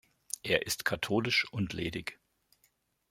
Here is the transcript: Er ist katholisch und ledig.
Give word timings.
Er 0.41 0.65
ist 0.65 0.83
katholisch 0.83 1.47
und 1.53 1.73
ledig. 1.73 2.19